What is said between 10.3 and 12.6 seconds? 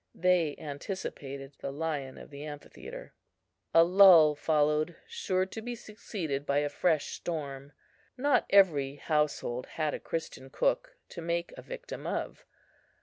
cook to make a victim of.